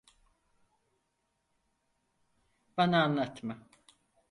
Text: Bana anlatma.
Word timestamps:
Bana 2.77 3.03
anlatma. 3.03 3.57